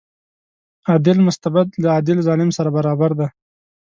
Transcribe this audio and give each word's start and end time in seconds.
عادل 0.87 1.17
مستبد 1.27 1.67
له 1.81 1.87
عادل 1.95 2.17
ظالم 2.27 2.49
سره 2.57 2.69
برابر 2.77 3.11
دی. 3.19 3.27